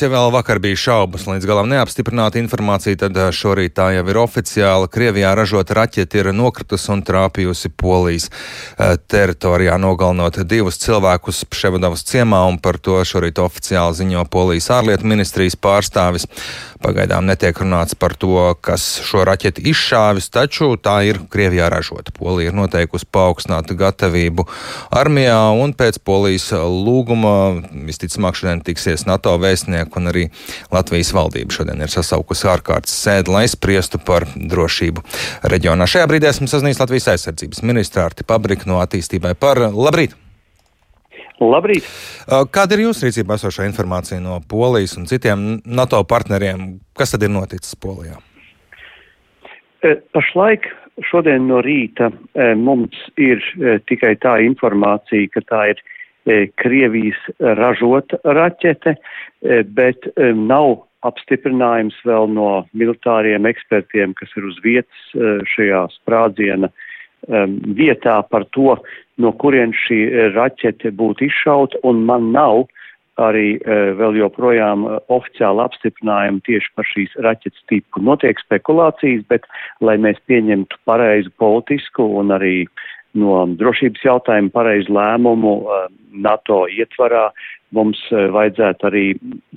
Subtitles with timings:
[0.00, 4.18] Ja vēl vakar bija šaubas, līdz galam neapstiprināta informācija, tad eh, šorīt tā jau ir
[4.22, 4.88] oficiāla.
[4.88, 12.40] Krievijā ražota raķete ir nokritusi un trāpījusi Polijas eh, teritorijā, nogalinot divus cilvēkus Ševadavas ciemā,
[12.48, 16.24] un par to šorīt oficiāli ziņo Polijas ārlietu ministrijas pārstāvis.
[16.80, 22.14] Pagaidām netiek runāts par to, kas šo raķeti izšāvis, taču tā ir Krievijā ražota.
[22.16, 24.48] Polija ir noteikusi paaugstinātu gatavību
[24.96, 27.34] armijā, un pēc Polijas lūguma
[27.84, 30.30] visticamāk šodien tiksies NATO vēstnieki spēku, un arī
[30.72, 35.02] Latvijas valdība šodien ir sasaukusi ārkārtas sēdi, lai spriestu par drošību
[35.44, 35.86] reģionā.
[35.86, 40.14] Šajā brīdī esmu sazinājies Latvijas aizsardzības ministru Arti Pabriku no attīstībai par labrīt!
[41.40, 41.84] Labrīt!
[42.52, 46.80] Kāda ir jūsu rīcībā esošā informācija no Polijas un citiem NATO partneriem?
[46.92, 48.18] Kas tad ir noticis Polijā?
[50.12, 50.68] Pašlaik
[51.08, 52.10] šodien no rīta
[52.60, 53.40] mums ir
[53.88, 55.80] tikai tā informācija, ka tā ir
[56.60, 64.58] Krievijas ražota raķete, e, bet e, nav apstiprinājums vēl no militāriem ekspertiem, kas ir uz
[64.60, 66.68] vietas šajā sprādziena
[67.76, 68.74] vietā par to,
[69.16, 70.02] no kurien šī
[70.34, 72.66] raķete būtu izšauta, un man nav
[73.20, 73.58] arī
[73.98, 78.00] vēl joprojām oficiāli apstiprinājumi tieši par šīs raķetes tipu.
[78.04, 79.48] Notiek spekulācijas, bet
[79.84, 82.54] lai mēs pieņemtu pareizu politisku un arī
[83.18, 85.88] no drošības jautājumu pareizu lēmumu eh,
[86.26, 87.30] NATO ietvarā
[87.74, 89.04] mums eh, vajadzētu arī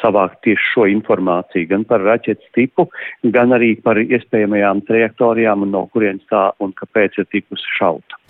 [0.00, 2.88] savākt tieši šo informāciju gan par raķetes tipu,
[3.36, 8.20] gan arī par iespējamajām trajektorijām un no kurienes tā un kāpēc ir tikusi šauta.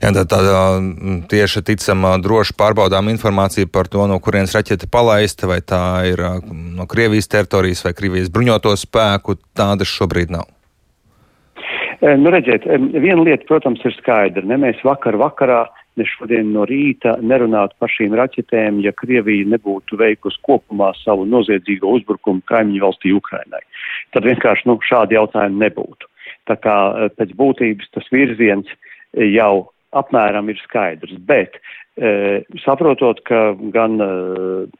[0.00, 0.80] Jā, tā tāda
[1.30, 6.86] tieši ticama droši pārbaudām informācija par to, no kurienes raķete palaista, vai tā ir no
[6.90, 10.48] Krievijas teritorijas vai Krievijas bruņoto spēku, tādas šobrīd nav.
[12.00, 12.64] Eh, nu, redziet,
[12.96, 14.40] viena lieta, protams, ir skaidra.
[14.48, 15.66] Ne mēs vakar vakarā,
[16.00, 21.92] ne šodien no rīta nerunātu par šīm raķetēm, ja Krievija nebūtu veikusi kopumā savu noziedzīgo
[21.98, 23.60] uzbrukumu kaimiņu valstī Ukrainai.
[24.16, 26.08] Tad vienkārši nu, šādi jautājumi nebūtu.
[26.48, 28.72] Tā kā eh, pēc būtības tas virziens
[29.12, 31.56] jau apmēram ir skaidrs, bet
[31.98, 33.40] e, saprotot, ka
[33.74, 34.10] gan e,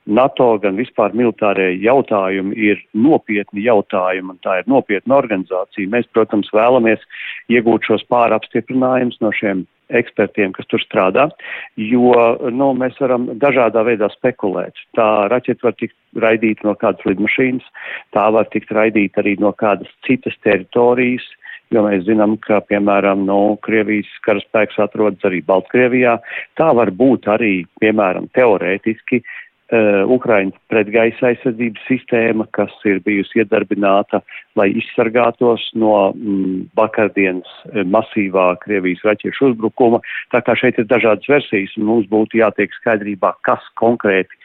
[0.07, 6.53] NATO, gan vispār militārie jautājumi ir nopietni jautājumi, un tā ir nopietna organizācija, mēs, protams,
[6.55, 7.03] vēlamies
[7.51, 11.27] iegūt šos pārapstiprinājumus no šiem ekspertiem, kas tur strādā,
[11.75, 12.15] jo
[12.55, 14.79] nu, mēs varam dažādā veidā spekulēt.
[14.95, 17.67] Tā raķeta var tikt raidīta no kādas lidmašīnas,
[18.15, 21.27] tā var tikt raidīta arī no kādas citas teritorijas,
[21.75, 26.19] jo mēs zinām, ka, piemēram, no Krievijas karaspēks atrodas arī Baltkrievijā.
[26.59, 34.23] Tā var būt arī, piemēram, teorētiski uh, Ukraiņas pretgaisa aizsardzības sistēma, kas ir bijusi iedarbināta,
[34.59, 40.03] lai izsargātos no mm, vakardienas uh, masīvā Krievijas raķešu uzbrukuma.
[40.35, 44.43] Tā kā šeit ir dažādas versijas, un mums būtu jātiek skaidrībā, kas konkrēti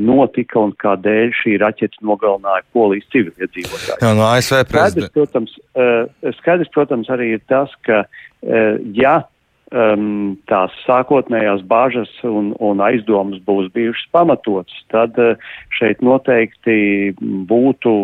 [0.00, 4.02] notika un kādēļ šī raķeta nogalināja polijas civiliedzīvotājus.
[4.02, 5.10] Jā, no ASV prezidenta.
[5.12, 8.66] Skaidrs, protams, e, skaidrs, protams, arī ir tas, ka e,
[8.96, 9.18] ja
[10.46, 15.18] tās sākotnējās bāžas un, un aizdomas būs bijušas pamatotas, tad
[15.74, 17.94] šeit noteikti būtu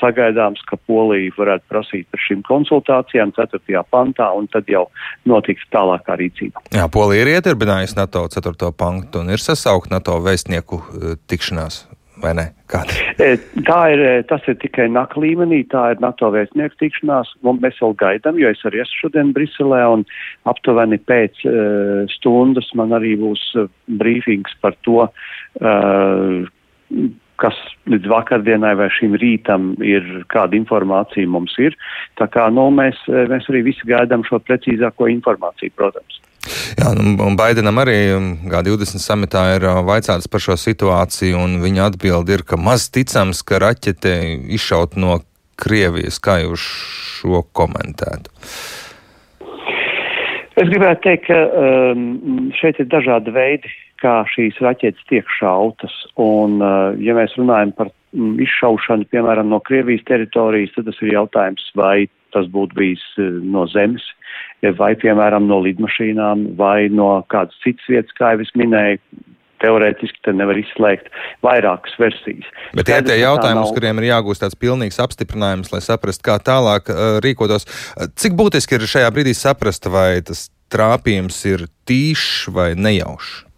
[0.00, 3.84] sagaidāms, ka Polija varētu prasīt par šīm konsultācijām 4.
[3.92, 4.86] pantā, un tad jau
[5.28, 6.64] notiks tālākā rīcība.
[6.74, 8.74] Jā, Polija ir iedarbinājusi NATO 4.
[8.76, 11.84] pantu un ir sasaukt NATO vēstnieku uh, tikšanās.
[12.20, 12.44] Vai ne?
[12.68, 12.92] Kāda?
[13.22, 17.60] E, tā ir, e, tas ir tikai NAK līmenī, tā ir NATO vēstnieku tikšanās, un
[17.62, 20.04] mēs vēl gaidām, jo es arī esmu šodien Briselē, un
[20.50, 23.46] aptuveni pēc uh, stundas man arī būs
[24.02, 26.50] brīfings par to, uh,
[27.40, 27.56] kas
[27.90, 31.76] līdz vakardienai vai šim rītam ir, kāda informācija mums ir.
[32.20, 36.20] Tā kā, nu, mēs, mēs arī visi gaidām šo precīzāko informāciju, protams.
[36.78, 37.98] Jā, nu, un Baidenam arī
[38.48, 43.60] G20 samitā ir vaicāts par šo situāciju, un viņa atbildi ir, ka maz ticams, ka
[43.60, 44.14] raķete
[44.56, 45.20] izšaut no
[45.60, 46.20] Krievijas.
[46.24, 46.64] Kā jūs
[47.20, 48.32] šo komentētu?
[50.60, 53.70] Es gribētu teikt, ka um, šeit ir dažādi veidi,
[54.02, 55.94] kā šīs raķetes tiek šautas.
[56.20, 61.14] Un, uh, ja mēs runājam par mm, izšaušanu, piemēram, no Krievijas teritorijas, tad tas ir
[61.14, 64.04] jautājums, vai tas būtu bijis uh, no zemes,
[64.78, 69.02] vai, piemēram, no lidmašīnām, vai no kādas citas vietas, kā jau es minēju.
[69.60, 71.10] Teorētiski te nevar izslēgt
[71.44, 72.46] vairākas versijas.
[72.72, 76.38] Bet tie ir tie jautājumi, uz kuriem ir jāgūst tāds pilnīgs apstiprinājums, lai saprastu, kā
[76.40, 77.68] tālāk uh, rīkotos.
[78.16, 83.49] Cik būtiski ir šajā brīdī saprast, vai tas trāpījums ir tīšs vai nejaušs?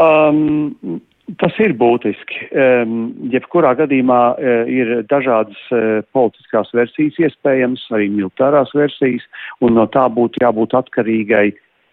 [0.00, 1.00] Um,
[1.38, 2.46] Tas ir būtiski.
[2.50, 2.94] Um,
[3.30, 9.22] jebkurā gadījumā uh, ir dažādas uh, politiskās versijas iespējams, arī militārās versijas,
[9.62, 11.50] un no tā būtu jābūt atkarīgai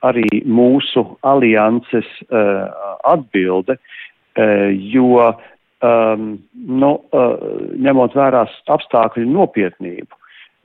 [0.07, 2.65] arī mūsu alianses uh,
[3.05, 3.77] atbilde.
[4.93, 5.33] jo,
[5.81, 6.89] um, nu,
[7.81, 10.19] ņemot vērā apstākļu nopietnību,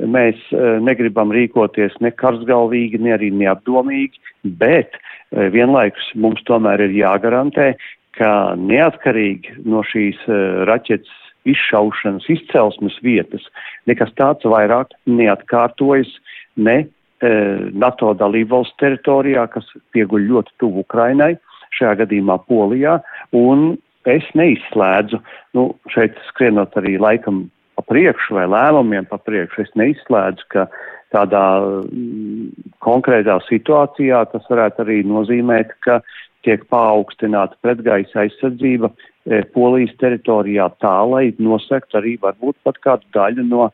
[0.08, 0.38] mēs
[0.84, 4.20] negribam rīkoties ne karsgalvīgi, ne arī neapdomīgi,
[4.60, 4.98] bet
[5.32, 7.72] vienlaikus mums tomēr ir jāgarantē,
[8.18, 10.20] ka neatkarīgi no šīs
[10.68, 13.46] raķetes izšaušanas izcelsmes vietas
[13.90, 16.10] nekas tāds vairāk neatkārtojas
[16.56, 16.84] ne
[17.22, 21.36] NATO dalībvalsts teritorijā, kas pieguļ ļoti tuvu Ukrainai,
[21.78, 22.98] šajā gadījumā Polijā,
[23.30, 23.76] un
[24.10, 25.20] es neizslēdzu,
[25.54, 27.44] nu, šeit skrienot arī laikam
[27.92, 30.66] priekšu vai lēmumiem pa priekšu, es neizslēdzu, ka
[31.12, 36.00] tādā mm, konkrētā situācijā tas varētu arī nozīmēt, ka
[36.46, 43.44] tiek paaugstināta pretgaisa aizsardzība e, Polijas teritorijā tā, lai nosekt arī varbūt pat kādu daļu
[43.50, 43.72] no e,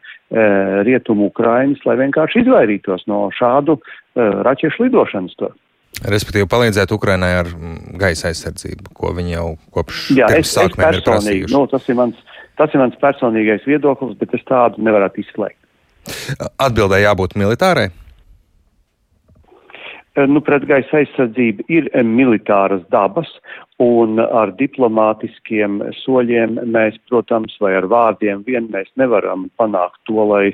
[0.89, 5.55] rietumu Ukrainas, lai vienkārši izvairītos no šādu e, raķešu lidošanas tur.
[6.07, 11.49] Respektīvi, palīdzēt Ukrainai ar mm, gaisa aizsardzību, ko viņi jau kopš Jā, es, es personīgi,
[11.51, 12.21] nu, tas, ir mans,
[12.61, 15.59] tas ir mans personīgais viedoklis, bet es tādu nevarētu izslēgt.
[16.63, 17.89] Atbildē jābūt militārai?
[20.19, 23.29] Eh, nu, pretgaisa aizsardzība ir eh, militāras dabas,
[23.83, 30.49] un ar diplomātiskiem soļiem mēs, protams, vai ar vārdiem vien mēs nevaram panākt to, lai,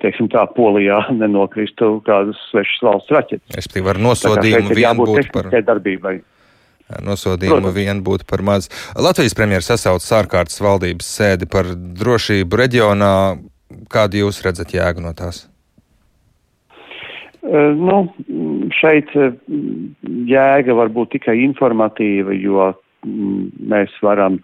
[0.00, 3.58] teiksim tā, Polijā nenokristu kādas svešas valsts raķetes.
[3.58, 5.50] Respektīvi, ar nosodījumu vien būtu par.
[5.64, 6.20] Darbībai.
[7.04, 7.76] Nosodījumu Protams.
[7.76, 8.68] vien būtu par maz.
[8.96, 13.16] Latvijas premjeras sasaucas ārkārtas valdības sēdi par drošību reģionā.
[13.90, 15.46] Kādu jūs redzat jēgu no tās?
[17.44, 18.06] Nu,
[18.84, 19.10] šeit
[20.28, 22.72] jēga var būt tikai informatīva, jo
[23.04, 24.38] mēs varam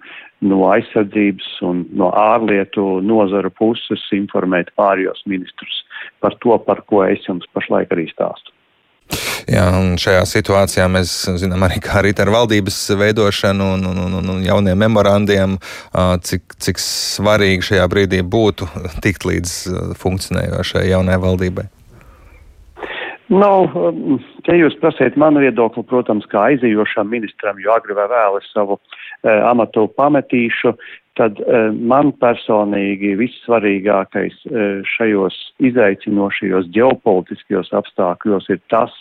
[0.45, 5.83] no aizsardzības un no ārlietu nozara puses informēt pārējos ministrus
[6.25, 8.53] par to, par ko es jums pašlaik arī stāstu.
[9.51, 14.31] Jā, un šajā situācijā mēs zinām arī, kā arī ar valdības veidošanu un, un, un,
[14.37, 15.57] un jauniem memorandiem,
[16.29, 18.71] cik, cik svarīgi šajā brīdī būtu
[19.05, 19.57] tikt līdz
[19.99, 21.67] funkcionējošai jaunai valdībai.
[23.31, 24.17] Um,
[24.49, 28.75] ja jūs prasiet manu viedokli, protams, kā aizījošam ministram, jo agri vai vēl es savu
[28.75, 30.73] e, amatu pametīšu,
[31.15, 34.67] tad e, man personīgi vissvarīgākais e,
[34.97, 38.99] šajos izaicinošajos ģeopolitiskajos apstākļos ir tas,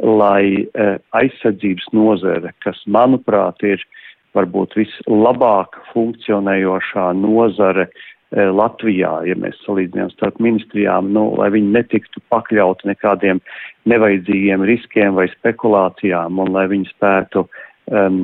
[0.00, 0.90] lai e,
[1.20, 3.84] aizsardzības nozare, kas, manuprāt, ir
[4.36, 12.20] varbūt vislabāk funkcionējošā nozare E, Latvijā, ja mēs salīdzinām starp ministrijām, nu, lai viņi netiktu
[12.32, 13.40] pakļauti nekādiem
[13.88, 18.20] nevajadzīgiem riskiem vai spekulācijām un lai viņi spētu um,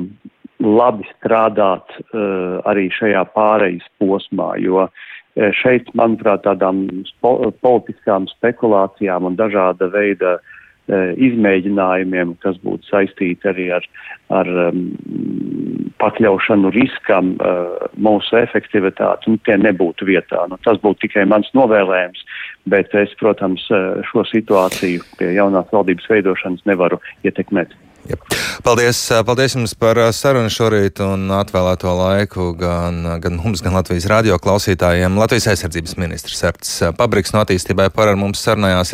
[0.63, 4.91] labi strādāt uh, arī šajā pārejas posmā, jo uh,
[5.63, 13.71] šeit, manuprāt, tādām spo, politiskām spekulācijām un dažāda veida uh, izmēģinājumiem, kas būtu saistīti arī
[13.79, 13.89] ar,
[14.29, 14.85] ar um,
[16.03, 20.43] pakļaušanu riskam uh, mūsu efektivitāti, nu, tie nebūtu vietā.
[20.51, 22.25] Nu, tas būtu tikai mans novēlējums,
[22.73, 27.75] bet es, protams, uh, šo situāciju pie jaunās valdības veidošanas nevaru ietekmēt.
[28.03, 28.17] Ja.
[28.65, 34.09] Paldies, uh, paldies jums par sarunu šorīt un atvēlēto laiku gan, gan mums, gan Latvijas
[34.11, 35.15] radio klausītājiem.
[35.21, 38.91] Latvijas aizsardzības ministrs Erts Pabriks no attīstībai par ar mums sarunājās.